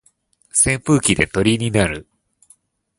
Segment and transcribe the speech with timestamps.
[0.51, 2.07] 扇風機で鳥になる